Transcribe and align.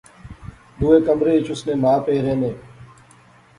دوئے 0.79 0.97
کمرے 1.07 1.31
اچ 1.37 1.47
اس 1.51 1.61
نے 1.67 1.73
ما 1.83 1.93
پے 2.05 2.15
رہنے 2.23 2.51